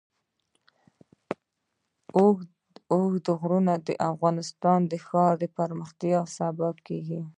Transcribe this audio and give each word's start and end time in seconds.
اوږده 2.93 3.33
غرونه 3.39 3.73
د 3.87 3.89
افغانستان 4.11 4.79
د 4.91 4.93
ښاري 5.07 5.47
پراختیا 5.55 6.19
سبب 6.37 6.75
کېږي. 6.87 7.21